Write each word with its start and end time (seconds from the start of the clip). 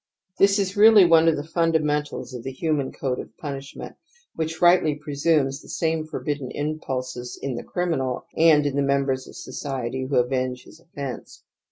This 0.39 0.57
is 0.57 0.75
really 0.75 1.05
one 1.05 1.27
of 1.27 1.35
the 1.35 1.43
funda 1.47 1.77
mentals 1.77 2.33
of 2.33 2.41
the 2.41 2.49
human 2.51 2.91
code 2.91 3.19
of 3.19 3.29
pimishment 3.37 3.97
which 4.33 4.59
rightly 4.59 4.95
presumes 4.95 5.61
the 5.61 5.69
same 5.69 6.07
forbidden 6.07 6.49
impulses 6.49 7.37
in 7.39 7.53
the 7.53 7.61
criminal 7.63 8.25
and 8.35 8.65
in 8.65 8.75
the 8.75 8.81
members 8.81 9.27
of 9.27 9.35
society 9.35 10.07
who 10.09 10.15
avenge 10.17 10.63
his 10.63 10.79
offence. 10.79 11.43